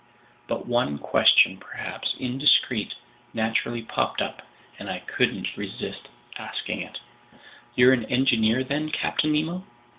[0.47, 2.95] But one question, perhaps indiscreet,
[3.35, 4.41] naturally popped up,
[4.79, 6.07] and I couldn't resist
[6.39, 6.99] asking it.
[7.75, 9.63] "You're an engineer, then, Captain Nemo?"